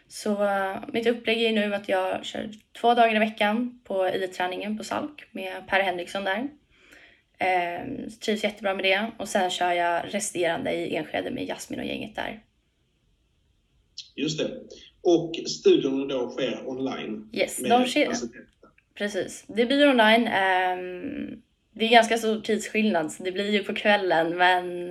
Så 0.09 0.45
uh, 0.45 0.85
mitt 0.93 1.07
upplägg 1.07 1.43
är 1.43 1.53
nu 1.53 1.75
att 1.75 1.89
jag 1.89 2.25
kör 2.25 2.51
två 2.81 2.95
dagar 2.95 3.17
i 3.17 3.19
veckan 3.19 3.81
på 3.85 4.05
elitträningen 4.05 4.79
på 4.79 4.85
Salk 4.85 5.29
med 5.31 5.67
Per 5.67 5.81
Henriksson 5.81 6.25
där. 6.25 6.49
Eh, 7.39 8.09
trivs 8.25 8.45
jättebra 8.45 8.75
med 8.75 8.85
det. 8.85 9.11
Och 9.19 9.29
sen 9.29 9.51
kör 9.51 9.73
jag 9.73 10.15
resterande 10.15 10.73
i 10.73 10.97
Enskede 10.97 11.31
med 11.31 11.49
Jasmin 11.49 11.81
och 11.81 11.87
gänget 11.87 12.15
där. 12.15 12.43
Just 14.17 14.39
det. 14.39 14.51
Och 15.03 15.37
studierna 15.47 16.07
då 16.07 16.31
sker 16.31 16.69
online? 16.69 17.29
Yes, 17.33 17.57
de 17.57 17.87
sker, 17.87 18.07
universitetet. 18.07 18.31
precis. 18.95 19.45
Det 19.47 19.67
blir 19.67 19.89
online. 19.89 20.27
ehm, 20.27 21.43
det 21.73 21.85
är 21.85 21.91
ganska 21.91 22.19
stor 22.19 22.41
tidsskillnad 22.41 23.13
så 23.13 23.23
det 23.23 23.33
blir 23.33 23.51
ju 23.51 23.65
på 23.65 23.75
kvällen 23.75 24.37
men 24.37 24.91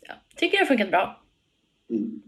jag 0.00 0.16
tycker 0.36 0.58
det 0.58 0.62
har 0.62 0.66
funkat 0.66 0.90
bra. 0.90 1.22
Mm. 1.90 2.22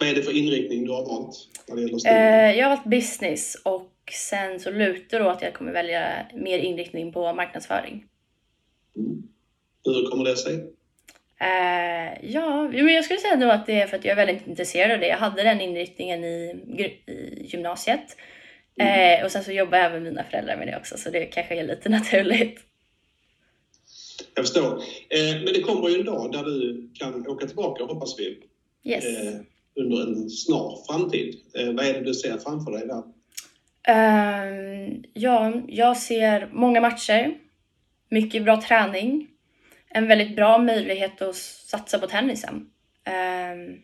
Vad 0.00 0.08
är 0.08 0.14
det 0.14 0.22
för 0.22 0.36
inriktning 0.36 0.84
du 0.84 0.90
har 0.92 1.04
valt 1.04 1.48
när 1.68 1.76
det 1.76 1.82
gäller 1.82 1.98
studier? 1.98 2.48
Eh, 2.48 2.58
jag 2.58 2.68
har 2.68 2.76
valt 2.76 2.86
business 2.86 3.54
och 3.64 3.92
sen 4.28 4.60
så 4.60 4.70
lutar 4.70 5.18
det 5.18 5.26
åt 5.26 5.36
att 5.36 5.42
jag 5.42 5.54
kommer 5.54 5.72
välja 5.72 6.26
mer 6.34 6.58
inriktning 6.58 7.12
på 7.12 7.32
marknadsföring. 7.32 8.04
Mm. 8.96 9.22
Hur 9.84 10.10
kommer 10.10 10.24
det 10.24 10.36
sig? 10.36 10.72
Eh, 11.42 12.30
ja, 12.30 12.68
men 12.68 12.94
jag 12.94 13.04
skulle 13.04 13.20
säga 13.20 13.36
nog 13.36 13.50
att 13.50 13.66
det 13.66 13.80
är 13.80 13.86
för 13.86 13.96
att 13.96 14.04
jag 14.04 14.12
är 14.18 14.26
väldigt 14.26 14.46
intresserad 14.46 14.90
av 14.90 15.00
det. 15.00 15.06
Jag 15.08 15.16
hade 15.16 15.42
den 15.42 15.60
inriktningen 15.60 16.24
i, 16.24 16.62
i 17.06 17.46
gymnasiet. 17.52 18.16
Eh, 18.80 19.24
och 19.24 19.30
sen 19.32 19.44
så 19.44 19.52
jobbar 19.52 19.78
även 19.78 20.02
mina 20.02 20.24
föräldrar 20.24 20.56
med 20.56 20.68
det 20.68 20.76
också 20.76 20.98
så 20.98 21.10
det 21.10 21.24
kanske 21.26 21.54
är 21.54 21.64
lite 21.64 21.88
naturligt. 21.98 22.60
Jag 24.34 24.44
förstår. 24.46 24.72
Eh, 25.08 25.34
men 25.44 25.52
det 25.54 25.62
kommer 25.62 25.88
ju 25.88 25.98
en 25.98 26.04
dag 26.06 26.32
där 26.32 26.44
du 26.44 26.90
kan 26.94 27.28
åka 27.28 27.46
tillbaka, 27.46 27.84
hoppas 27.84 28.18
vi, 28.18 28.38
Yes. 28.84 29.04
under 29.76 30.02
en 30.02 30.30
snar 30.30 30.78
framtid. 30.86 31.34
Vad 31.54 31.86
är 31.86 31.94
det 31.94 32.00
du 32.00 32.14
ser 32.14 32.38
framför 32.38 32.72
dig 32.72 32.86
där? 32.86 33.02
Ehm, 33.88 35.04
ja, 35.12 35.52
jag 35.68 35.96
ser 35.96 36.48
många 36.52 36.80
matcher, 36.80 37.34
mycket 38.08 38.44
bra 38.44 38.62
träning, 38.62 39.28
en 39.94 40.08
väldigt 40.08 40.36
bra 40.36 40.58
möjlighet 40.58 41.22
att 41.22 41.36
satsa 41.36 41.98
på 41.98 42.06
tennisen. 42.06 42.70
Ehm, 43.04 43.78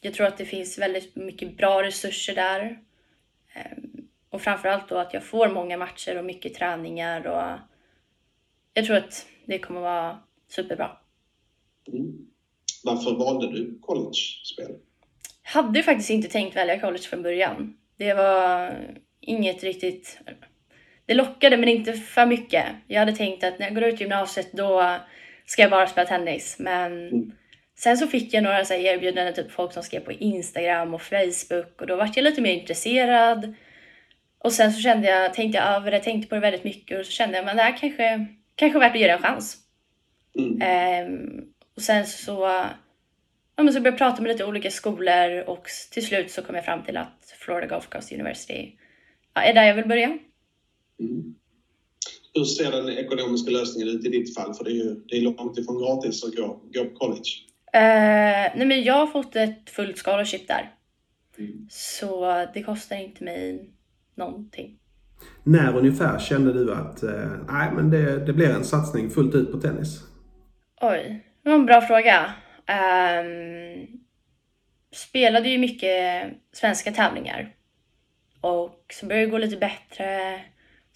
jag 0.00 0.14
tror 0.14 0.26
att 0.26 0.38
det 0.38 0.44
finns 0.44 0.78
väldigt 0.78 1.16
mycket 1.16 1.56
bra 1.56 1.82
resurser 1.82 2.34
där. 2.34 2.78
Ehm, 3.54 4.08
och 4.30 4.42
framförallt 4.42 4.88
då 4.88 4.98
att 4.98 5.14
jag 5.14 5.24
får 5.24 5.48
många 5.48 5.76
matcher 5.76 6.18
och 6.18 6.24
mycket 6.24 6.54
träningar 6.54 7.26
och 7.26 7.58
jag 8.74 8.84
tror 8.86 8.96
att 8.96 9.26
det 9.44 9.58
kommer 9.58 9.80
vara 9.80 10.18
superbra. 10.48 10.96
Mm. 11.92 12.26
Varför 12.84 13.16
valde 13.18 13.52
du 13.52 13.78
college-spel? 13.80 14.76
hade 15.46 15.82
faktiskt 15.82 16.10
inte 16.10 16.28
tänkt 16.28 16.56
välja 16.56 16.80
college 16.80 17.02
från 17.02 17.22
början. 17.22 17.76
Det 17.96 18.14
var 18.14 18.74
inget 19.20 19.62
riktigt... 19.62 20.18
Det 21.06 21.14
lockade 21.14 21.56
men 21.56 21.68
inte 21.68 21.92
för 21.92 22.26
mycket. 22.26 22.64
Jag 22.86 22.98
hade 23.00 23.12
tänkt 23.12 23.44
att 23.44 23.58
när 23.58 23.66
jag 23.66 23.74
går 23.74 23.84
ut 23.84 24.00
gymnasiet 24.00 24.52
då 24.52 24.96
ska 25.46 25.62
jag 25.62 25.70
bara 25.70 25.86
spela 25.86 26.06
tennis. 26.06 26.56
Men 26.58 27.08
Mm. 27.08 27.32
sen 27.78 27.98
så 27.98 28.06
fick 28.06 28.34
jag 28.34 28.42
några 28.42 28.64
så 28.64 28.74
erbjudanden, 28.74 29.34
typ 29.34 29.50
folk 29.52 29.72
som 29.72 29.82
skrev 29.82 30.00
på 30.00 30.12
Instagram 30.12 30.94
och 30.94 31.02
Facebook 31.02 31.80
och 31.80 31.86
då 31.86 31.96
vart 31.96 32.16
jag 32.16 32.24
lite 32.24 32.40
mer 32.40 32.52
intresserad. 32.52 33.54
Och 34.38 34.52
sen 34.52 34.72
så 34.72 34.80
kände 34.80 35.08
jag, 35.08 35.34
tänkte 35.34 35.58
jag 35.58 35.68
över 35.68 35.90
det, 35.90 35.98
tänkte 36.00 36.28
på 36.28 36.34
det 36.34 36.40
väldigt 36.40 36.64
mycket 36.64 36.98
och 36.98 37.06
så 37.06 37.12
kände 37.12 37.36
jag 37.36 37.44
men 37.44 37.56
det 37.56 37.62
här 37.62 37.76
kanske, 37.76 38.26
kanske 38.56 38.78
är 38.78 38.80
värt 38.80 38.92
att 38.92 39.00
ge 39.00 39.06
det 39.06 39.12
en 39.12 39.22
chans. 39.22 39.56
Mm. 40.38 40.58
Ehm, 40.62 41.44
och 41.76 41.82
sen 41.82 42.06
så, 42.06 42.40
ja, 43.56 43.62
men 43.62 43.72
så 43.72 43.80
började 43.80 43.88
jag 43.88 43.98
prata 43.98 44.22
med 44.22 44.28
lite 44.32 44.44
olika 44.44 44.70
skolor 44.70 45.44
och 45.48 45.68
till 45.92 46.06
slut 46.06 46.30
så 46.30 46.42
kom 46.42 46.54
jag 46.54 46.64
fram 46.64 46.82
till 46.82 46.96
att 46.96 47.34
Florida 47.38 47.66
Gulf 47.66 47.88
Coast 47.88 48.12
University 48.12 48.72
ja, 49.34 49.42
är 49.42 49.54
där 49.54 49.64
jag 49.64 49.74
vill 49.74 49.88
börja. 49.88 50.18
Mm. 51.00 51.34
Hur 52.34 52.44
ser 52.44 52.70
den 52.70 52.88
ekonomiska 52.88 53.50
lösningen 53.50 53.88
ut 53.88 54.04
i 54.04 54.08
ditt 54.08 54.34
fall? 54.34 54.54
För 54.54 54.64
det 54.64 54.70
är 54.70 54.74
ju 54.74 54.94
det 55.08 55.16
är 55.16 55.20
långt 55.20 55.58
ifrån 55.58 55.78
gratis 55.78 56.24
att 56.24 56.36
gå, 56.36 56.60
gå 56.72 56.84
på 56.84 56.94
college. 56.94 57.30
Eh, 57.72 58.52
nej 58.56 58.66
men 58.66 58.82
jag 58.82 58.94
har 58.94 59.06
fått 59.06 59.36
ett 59.36 59.70
fullt 59.70 59.98
scholarship 59.98 60.48
där. 60.48 60.72
Mm. 61.38 61.66
Så 61.70 62.46
det 62.54 62.62
kostar 62.62 62.96
inte 62.96 63.24
mig 63.24 63.70
någonting. 64.14 64.78
När 65.44 65.76
ungefär 65.76 66.18
kände 66.18 66.52
du 66.52 66.72
att 66.74 67.02
eh, 67.02 67.30
nej, 67.48 67.70
men 67.74 67.90
det, 67.90 68.26
det 68.26 68.32
blir 68.32 68.50
en 68.50 68.64
satsning 68.64 69.10
fullt 69.10 69.34
ut 69.34 69.52
på 69.52 69.60
tennis? 69.60 70.00
Oj, 70.80 71.24
det 71.42 71.48
var 71.48 71.56
en 71.56 71.66
bra 71.66 71.80
fråga. 71.80 72.34
Ehm, 72.66 73.86
spelade 74.92 75.48
ju 75.48 75.58
mycket 75.58 76.26
svenska 76.52 76.92
tävlingar. 76.92 77.54
Och 78.40 78.84
så 78.92 79.06
började 79.06 79.26
det 79.26 79.30
gå 79.30 79.38
lite 79.38 79.56
bättre. 79.56 80.40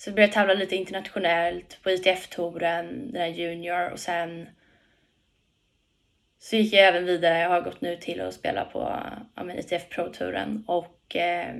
Så 0.00 0.10
började 0.10 0.22
jag 0.22 0.32
tävla 0.32 0.54
lite 0.54 0.76
internationellt 0.76 1.78
på 1.82 1.90
ITF-touren, 1.90 3.12
den 3.12 3.22
här 3.22 3.28
junior 3.28 3.90
och 3.90 3.98
sen 3.98 4.48
så 6.38 6.56
gick 6.56 6.72
jag 6.72 6.88
även 6.88 7.04
vidare. 7.04 7.38
Jag 7.38 7.48
har 7.48 7.60
gått 7.60 7.80
nu 7.80 7.96
till 7.96 8.20
att 8.20 8.34
spela 8.34 8.64
på 8.64 9.02
ja, 9.34 9.44
men 9.44 9.58
ITF 9.58 9.88
Pro-touren 9.88 10.64
och 10.66 11.16
eh, 11.16 11.54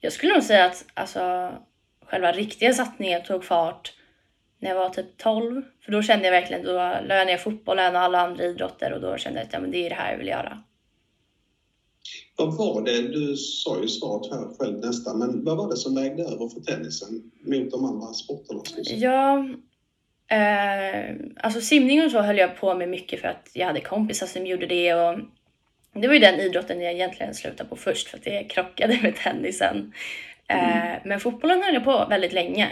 jag 0.00 0.12
skulle 0.12 0.34
nog 0.34 0.42
säga 0.42 0.64
att 0.64 0.84
alltså, 0.94 1.52
själva 2.06 2.32
riktiga 2.32 2.72
satsningen 2.72 3.22
tog 3.22 3.44
fart 3.44 3.92
när 4.58 4.68
jag 4.68 4.76
var 4.76 4.90
typ 4.90 5.16
12. 5.16 5.62
För 5.84 5.92
då 5.92 6.02
kände 6.02 6.24
jag 6.24 6.32
verkligen, 6.32 6.64
då 6.64 6.72
la 6.72 7.14
jag 7.14 7.26
ner 7.26 7.38
fotbollen 7.38 7.96
och 7.96 8.02
alla 8.02 8.20
andra 8.20 8.44
idrotter 8.44 8.92
och 8.92 9.00
då 9.00 9.16
kände 9.16 9.40
jag 9.40 9.46
att 9.46 9.52
ja, 9.52 9.60
men 9.60 9.70
det 9.70 9.86
är 9.86 9.90
det 9.90 9.96
här 9.96 10.10
jag 10.10 10.18
vill 10.18 10.28
göra. 10.28 10.62
Vad 12.36 12.56
var 12.56 12.82
det, 12.82 13.08
du 13.08 13.36
sa 13.36 13.80
ju 13.82 13.88
svaret 13.88 14.32
här 14.32 14.56
själv 14.58 14.78
nästan, 14.78 15.18
men 15.18 15.44
vad 15.44 15.56
var 15.56 15.70
det 15.70 15.76
som 15.76 15.94
vägde 15.94 16.22
över 16.22 16.48
för 16.48 16.60
tennisen 16.60 17.08
mot 17.44 17.70
de 17.70 17.84
andra 17.84 18.06
sporterna? 18.06 18.62
Ja, 18.84 19.48
eh, 20.36 21.16
alltså 21.36 21.60
simning 21.60 22.04
och 22.04 22.10
så 22.10 22.20
höll 22.20 22.38
jag 22.38 22.56
på 22.56 22.74
med 22.74 22.88
mycket 22.88 23.20
för 23.20 23.28
att 23.28 23.50
jag 23.54 23.66
hade 23.66 23.80
kompisar 23.80 24.26
som 24.26 24.46
gjorde 24.46 24.66
det 24.66 24.94
och 24.94 25.18
det 25.94 26.06
var 26.06 26.14
ju 26.14 26.20
den 26.20 26.40
idrotten 26.40 26.80
jag 26.80 26.92
egentligen 26.92 27.34
slutade 27.34 27.68
på 27.68 27.76
först 27.76 28.08
för 28.08 28.18
att 28.18 28.24
det 28.24 28.44
krockade 28.44 28.98
med 29.02 29.16
tennisen. 29.16 29.92
Eh, 30.48 30.98
men 31.04 31.20
fotbollen 31.20 31.62
höll 31.62 31.74
jag 31.74 31.84
på 31.84 32.06
väldigt 32.10 32.32
länge 32.32 32.68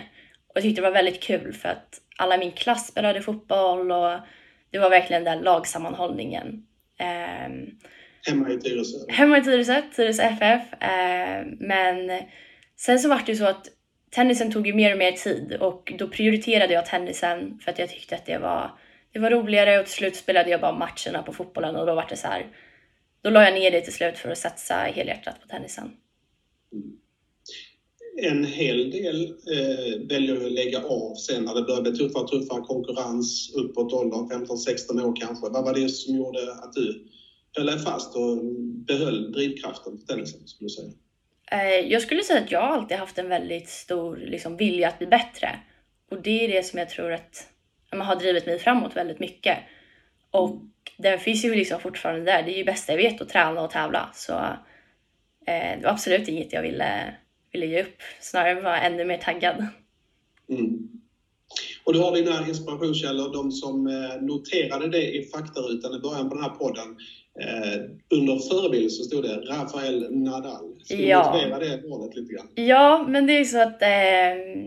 och 0.49 0.57
jag 0.57 0.63
tyckte 0.63 0.81
det 0.81 0.89
var 0.89 0.95
väldigt 0.95 1.23
kul 1.23 1.53
för 1.53 1.69
att 1.69 2.01
alla 2.17 2.35
i 2.35 2.39
min 2.39 2.53
klass 2.53 2.87
spelade 2.87 3.23
fotboll 3.23 3.93
och 3.93 4.19
det 4.71 4.79
var 4.79 4.91
verkligen 4.91 5.25
den 5.25 5.39
lagsammanhållningen. 5.39 6.67
Hemma 8.27 8.53
i 8.53 8.61
Tyresö? 8.61 8.99
Hemma 9.09 9.39
i 9.39 9.45
Tyresö, 9.45 9.83
Tyresö 9.97 10.23
FF. 10.23 10.83
Eh, 10.83 11.47
men 11.61 12.23
sen 12.77 12.99
så 12.99 13.09
var 13.09 13.23
det 13.27 13.33
ju 13.33 13.39
så 13.39 13.45
att 13.45 13.67
tennisen 14.11 14.53
tog 14.53 14.67
ju 14.67 14.75
mer 14.75 14.93
och 14.93 14.99
mer 14.99 15.13
tid 15.13 15.57
och 15.61 15.93
då 15.99 16.09
prioriterade 16.09 16.75
jag 16.75 16.87
tennisen 16.87 17.59
för 17.65 17.71
att 17.71 17.79
jag 17.79 17.89
tyckte 17.89 18.15
att 18.15 18.27
det 18.27 18.39
var, 18.39 18.71
det 19.13 19.19
var 19.19 19.31
roligare 19.31 19.81
och 19.81 19.87
till 19.87 19.95
slut 19.95 20.17
spelade 20.17 20.51
jag 20.51 20.61
bara 20.61 20.73
matcherna 20.73 21.23
på 21.27 21.33
fotbollen 21.33 21.77
och 21.77 21.87
då 21.87 21.95
var 21.95 22.07
det 22.09 22.17
så 22.17 22.27
här. 22.27 22.47
Då 23.23 23.31
la 23.31 23.45
jag 23.45 23.55
ner 23.55 23.71
det 23.71 23.81
till 23.81 23.93
slut 23.93 24.19
för 24.19 24.31
att 24.31 24.39
satsa 24.39 24.75
helhjärtat 24.75 25.41
på 25.43 25.49
tennisen. 25.49 25.91
En 28.23 28.45
hel 28.45 28.91
del 28.91 29.25
eh, 29.25 30.07
väljer 30.09 30.47
att 30.47 30.53
lägga 30.53 30.83
av 30.85 31.15
sen 31.15 31.45
när 31.45 31.55
det 31.55 31.63
börjar 31.63 31.83
bli 31.83 31.93
tuffare 31.93 32.23
och 32.23 32.31
tuffare 32.31 32.61
konkurrens 32.61 33.53
uppåt 33.55 33.93
åldern, 33.93 34.47
15-16 34.47 35.05
år 35.05 35.17
kanske. 35.17 35.49
Vad 35.49 35.65
var 35.65 35.75
det 35.75 35.89
som 35.89 36.17
gjorde 36.17 36.53
att 36.53 36.73
du 36.73 37.07
höll 37.57 37.67
dig 37.67 37.79
fast 37.79 38.17
och 38.17 38.45
behöll 38.87 39.33
drivkraften 39.33 39.99
på 39.99 40.07
tennisen, 40.07 40.47
skulle 40.47 40.67
du 40.67 40.71
säga? 40.71 40.91
Eh, 41.53 41.93
jag 41.93 42.03
skulle 42.03 42.23
säga 42.23 42.41
att 42.41 42.53
jag 42.53 42.63
alltid 42.63 42.97
haft 42.97 43.19
en 43.19 43.29
väldigt 43.29 43.69
stor 43.69 44.17
liksom, 44.17 44.57
vilja 44.57 44.89
att 44.89 44.99
bli 44.99 45.07
bättre. 45.07 45.61
Och 46.11 46.23
det 46.23 46.45
är 46.45 46.49
det 46.49 46.63
som 46.63 46.79
jag 46.79 46.91
tror 46.91 47.13
att 47.13 47.47
men 47.91 48.01
har 48.01 48.17
drivit 48.17 48.47
mig 48.47 48.59
framåt 48.59 48.97
väldigt 48.97 49.21
mycket. 49.21 49.59
Och 50.31 50.61
den 50.97 51.19
finns 51.19 51.45
ju 51.45 51.55
liksom 51.55 51.81
fortfarande 51.81 52.25
där. 52.25 52.43
Det 52.43 52.55
är 52.55 52.57
ju 52.57 52.65
bästa 52.65 52.93
jag 52.93 52.97
vet 52.97 53.23
att 53.23 53.29
träna 53.29 53.61
och 53.61 53.71
tävla. 53.71 54.11
Så 54.15 54.33
eh, 55.47 55.79
det 55.79 55.81
var 55.83 55.91
absolut 55.91 56.29
inget 56.29 56.53
jag 56.53 56.63
ville, 56.63 57.15
ville 57.53 57.67
ge 57.67 57.83
upp. 57.83 57.97
Snarare 58.21 58.61
vara 58.61 58.81
ännu 58.81 59.05
mer 59.05 59.19
taggad. 59.19 59.67
Mm. 60.49 60.89
Och 61.85 61.93
du 61.93 61.99
har 61.99 62.15
dina 62.15 62.49
inspirationskällor, 62.49 63.33
de 63.33 63.53
som 63.53 63.87
eh, 63.87 64.23
noterade 64.23 64.89
det 64.89 65.15
i 65.17 65.25
faktarutan 65.25 65.95
i 65.95 65.99
början 65.99 66.29
på 66.29 66.35
den 66.35 66.45
här 66.45 66.51
podden. 66.51 66.97
Eh, 67.41 67.81
under 68.19 68.39
förebild 68.49 68.93
så 68.93 69.05
stod 69.05 69.23
det 69.23 69.37
Rafael 69.37 70.07
Nadal. 70.11 70.75
Ska 70.85 70.97
du 70.97 71.03
Ja. 71.03 71.33
motivera 71.33 71.59
det 71.59 71.89
valet 71.89 72.17
lite 72.17 72.35
grann? 72.35 72.49
Ja, 72.55 73.05
men 73.09 73.27
det 73.27 73.33
är 73.33 73.45
så 73.45 73.63
att 73.63 73.83
eh, 73.83 74.63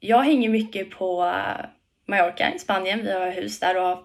jag 0.00 0.18
hänger 0.22 0.48
mycket 0.48 0.90
på 0.90 1.24
eh, 1.24 1.66
Mallorca 2.06 2.52
i 2.54 2.58
Spanien. 2.58 3.00
Vi 3.04 3.12
har 3.12 3.30
hus 3.30 3.60
där 3.60 3.76
och 3.76 3.98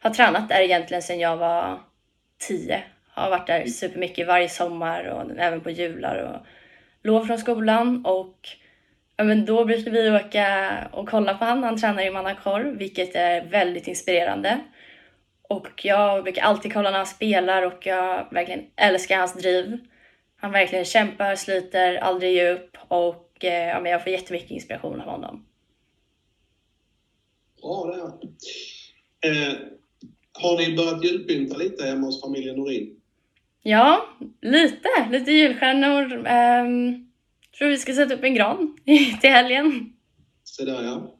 har 0.00 0.10
tränat 0.10 0.48
där 0.48 0.60
egentligen 0.60 1.02
sedan 1.02 1.18
jag 1.20 1.36
var 1.36 1.78
tio. 2.48 2.82
Har 3.10 3.30
varit 3.30 3.46
där 3.46 3.66
supermycket 3.66 4.26
varje 4.26 4.48
sommar 4.48 5.04
och 5.04 5.38
även 5.38 5.60
på 5.60 5.70
jular 5.70 6.16
och 6.16 6.46
lov 7.08 7.24
från 7.24 7.38
skolan. 7.38 8.06
Och 8.06 8.36
ja, 9.16 9.24
men 9.24 9.44
då 9.44 9.64
brukar 9.64 9.90
vi 9.90 10.10
åka 10.10 10.68
och 10.92 11.08
kolla 11.08 11.34
på 11.34 11.44
han. 11.44 11.64
Han 11.64 11.80
tränar 11.80 12.02
i 12.06 12.10
Manacor, 12.10 12.74
vilket 12.78 13.14
är 13.14 13.44
väldigt 13.44 13.88
inspirerande. 13.88 14.58
Och 15.48 15.84
jag 15.84 16.24
brukar 16.24 16.42
alltid 16.42 16.72
kolla 16.72 16.90
när 16.90 16.98
han 16.98 17.06
spelar 17.06 17.62
och 17.62 17.86
jag 17.86 18.26
verkligen 18.30 18.64
älskar 18.76 19.18
hans 19.18 19.32
driv. 19.32 19.78
Han 20.36 20.52
verkligen 20.52 20.84
kämpar, 20.84 21.36
sliter, 21.36 21.96
aldrig 21.96 22.34
ger 22.34 22.54
upp 22.54 22.76
och 22.88 23.44
eh, 23.44 23.68
ja, 23.68 23.80
men 23.80 23.92
jag 23.92 24.02
får 24.02 24.12
jättemycket 24.12 24.50
inspiration 24.50 25.00
av 25.00 25.06
honom. 25.06 25.46
Bra 27.62 27.84
det. 27.86 29.28
Eh, 29.28 29.54
har 30.32 30.58
ni 30.58 30.76
börjat 30.76 31.04
julpynta 31.04 31.56
lite 31.56 31.86
hemma 31.86 32.06
hos 32.06 32.22
familjen 32.22 32.56
Norin? 32.56 33.00
Ja, 33.62 34.08
lite. 34.40 34.88
Lite 35.10 35.32
julstjärnor. 35.32 36.12
Um, 36.12 37.10
tror 37.58 37.68
vi 37.68 37.78
ska 37.78 37.94
sätta 37.94 38.14
upp 38.14 38.24
en 38.24 38.34
gran 38.34 38.78
till 39.20 39.30
helgen. 39.30 39.92
Så 40.44 40.64
där 40.64 40.82
ja. 40.82 41.16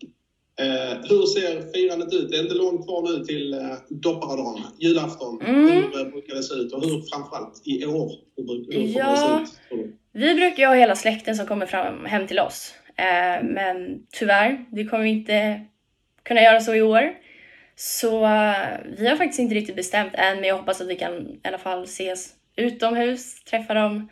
Eh, 0.61 0.99
hur 1.09 1.27
ser 1.27 1.73
firandet 1.73 2.15
ut? 2.15 2.31
Det 2.31 2.37
är 2.37 2.43
inte 2.43 2.55
långt 2.55 2.87
kvar 2.87 3.03
nu 3.03 3.25
till 3.25 3.55
eh, 3.55 3.61
dopparedagen, 3.89 4.63
julafton. 4.79 5.41
Mm. 5.47 5.67
Hur 5.67 6.11
brukar 6.11 6.35
det 6.35 6.43
se 6.43 6.55
ut? 6.55 6.73
Och 6.73 6.83
hur 6.85 7.03
framförallt 7.13 7.63
i 7.65 7.87
år? 7.87 8.13
Hur, 8.37 8.73
hur 8.73 8.99
Ja. 8.99 9.11
det 9.41 9.47
se 9.47 9.75
ut? 9.75 9.95
Vi 10.13 10.35
brukar 10.35 10.63
ju 10.63 10.67
ha 10.67 10.75
hela 10.75 10.97
släkten 10.97 11.37
som 11.37 11.47
kommer 11.47 11.67
fram, 11.67 12.05
hem 12.05 12.27
till 12.27 12.39
oss. 12.39 12.75
Eh, 12.97 13.45
men 13.45 14.07
tyvärr, 14.13 14.65
det 14.71 14.85
kommer 14.85 15.05
vi 15.05 15.11
inte 15.11 15.65
kunna 16.23 16.43
göra 16.43 16.61
så 16.61 16.75
i 16.75 16.83
år. 16.83 17.15
Så 17.77 18.25
eh, 18.25 18.79
vi 18.99 19.09
har 19.09 19.17
faktiskt 19.17 19.39
inte 19.39 19.55
riktigt 19.55 19.77
bestämt 19.77 20.15
än, 20.15 20.37
men 20.37 20.45
jag 20.45 20.57
hoppas 20.59 20.81
att 20.81 20.89
vi 20.89 20.97
kan 20.97 21.13
i 21.27 21.41
alla 21.45 21.59
fall 21.59 21.85
ses 21.85 22.29
utomhus, 22.57 23.45
träffa 23.45 23.75
dem. 23.75 24.09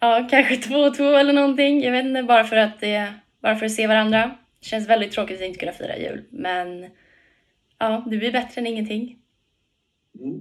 Ja, 0.00 0.28
kanske 0.30 0.56
två 0.56 0.76
och 0.76 0.96
två 0.96 1.04
eller 1.16 1.32
någonting. 1.32 1.82
Jag 1.84 1.92
vet 1.92 2.04
inte, 2.04 2.22
bara 2.22 2.44
för 2.44 2.56
att, 2.56 2.80
det, 2.80 3.14
bara 3.42 3.56
för 3.56 3.66
att 3.66 3.72
se 3.72 3.86
varandra. 3.86 4.36
Det 4.64 4.68
känns 4.68 4.88
väldigt 4.88 5.12
tråkigt 5.12 5.36
att 5.36 5.46
inte 5.46 5.58
kunna 5.58 5.72
fira 5.72 5.98
jul, 5.98 6.24
men 6.30 6.86
ja, 7.78 8.04
det 8.10 8.16
blir 8.16 8.32
bättre 8.32 8.60
än 8.60 8.66
ingenting. 8.66 9.18
Mm. 10.20 10.40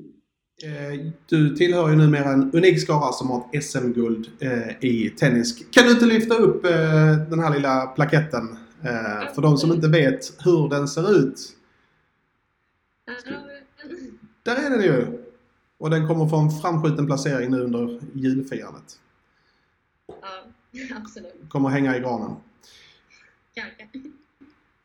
Eh, 0.63 1.11
Du 1.29 1.55
tillhör 1.55 1.89
ju 1.89 1.95
numera 1.95 2.29
en 2.29 2.51
unik 2.53 2.81
skara 2.81 3.11
som 3.11 3.29
har 3.29 3.49
ett 3.53 3.63
SM-guld 3.63 4.27
eh, 4.39 4.85
i 4.85 5.09
tennis. 5.09 5.65
Kan 5.71 5.85
du 5.85 5.91
inte 5.91 6.05
lyfta 6.05 6.35
upp 6.35 6.65
eh, 6.65 7.17
den 7.29 7.39
här 7.39 7.53
lilla 7.53 7.87
plaketten 7.87 8.57
för 9.35 9.41
de 9.41 9.57
som 9.57 9.71
inte 9.71 9.87
vet 9.87 10.45
hur 10.45 10.69
den 10.69 10.87
ser 10.87 11.17
ut? 11.17 11.39
Där 14.43 14.55
är 14.55 14.69
den 14.69 14.83
ju! 14.83 15.05
Och 15.77 15.89
den 15.89 16.07
kommer 16.07 16.27
få 16.27 16.37
en 16.37 16.51
framskjuten 16.61 17.05
placering 17.05 17.51
nu 17.51 17.61
under 17.61 17.99
julfirandet. 18.13 18.99
Ja, 20.07 20.95
absolut. 20.95 21.49
Kommer 21.49 21.69
hänga 21.69 21.97
i 21.97 21.99
granen. 21.99 22.35
Kanske. 23.55 23.87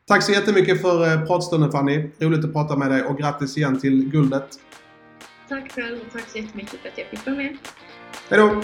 Tack 0.07 0.23
så 0.23 0.33
jättemycket 0.33 0.83
för 0.83 1.13
eh, 1.13 1.27
pratstunden 1.27 1.73
Fanny. 1.73 2.11
Roligt 2.19 2.45
att 2.45 2.53
prata 2.53 2.77
med 2.77 2.91
dig 2.91 3.03
och 3.03 3.19
grattis 3.19 3.57
igen 3.57 3.81
till 3.81 4.11
guldet. 4.11 4.49
Tack 5.49 5.73
själv 5.73 6.01
och 6.07 6.13
tack 6.13 6.29
så 6.29 6.39
jättemycket 6.39 6.81
för 6.81 6.89
att 6.89 6.99
jag 6.99 7.07
fick 7.07 7.27
vara 7.27 7.37
med. 7.37 7.57
Hej 8.31 8.39
då! 8.39 8.63